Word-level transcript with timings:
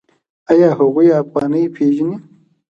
آیا 0.51 0.69
هغوی 0.79 1.07
افغانۍ 1.21 1.63
پیژني؟ 1.75 2.15